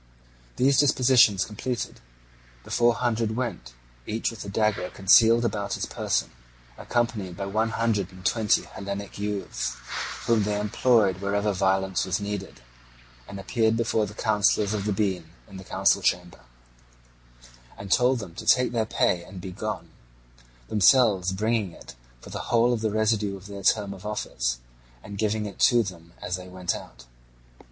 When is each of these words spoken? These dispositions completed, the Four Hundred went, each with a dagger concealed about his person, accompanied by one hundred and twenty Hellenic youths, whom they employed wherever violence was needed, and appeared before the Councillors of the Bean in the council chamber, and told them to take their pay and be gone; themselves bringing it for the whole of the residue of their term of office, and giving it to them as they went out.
These 0.55 0.79
dispositions 0.79 1.45
completed, 1.45 1.99
the 2.63 2.71
Four 2.71 2.95
Hundred 2.95 3.35
went, 3.35 3.75
each 4.07 4.31
with 4.31 4.43
a 4.43 4.49
dagger 4.49 4.89
concealed 4.89 5.45
about 5.45 5.75
his 5.75 5.85
person, 5.85 6.31
accompanied 6.75 7.37
by 7.37 7.45
one 7.45 7.69
hundred 7.69 8.11
and 8.11 8.25
twenty 8.25 8.63
Hellenic 8.63 9.19
youths, 9.19 9.75
whom 10.25 10.41
they 10.41 10.59
employed 10.59 11.17
wherever 11.21 11.53
violence 11.53 12.03
was 12.03 12.19
needed, 12.19 12.61
and 13.27 13.39
appeared 13.39 13.77
before 13.77 14.07
the 14.07 14.15
Councillors 14.15 14.73
of 14.73 14.85
the 14.85 14.91
Bean 14.91 15.29
in 15.47 15.57
the 15.57 15.63
council 15.63 16.01
chamber, 16.01 16.39
and 17.77 17.91
told 17.91 18.17
them 18.17 18.33
to 18.33 18.45
take 18.47 18.71
their 18.71 18.87
pay 18.87 19.23
and 19.23 19.39
be 19.39 19.51
gone; 19.51 19.91
themselves 20.67 21.31
bringing 21.31 21.73
it 21.73 21.93
for 22.21 22.31
the 22.31 22.47
whole 22.49 22.73
of 22.73 22.81
the 22.81 22.89
residue 22.89 23.37
of 23.37 23.45
their 23.45 23.61
term 23.61 23.93
of 23.93 24.03
office, 24.03 24.57
and 25.03 25.19
giving 25.19 25.45
it 25.45 25.59
to 25.59 25.83
them 25.83 26.13
as 26.23 26.37
they 26.37 26.47
went 26.47 26.73
out. 26.73 27.05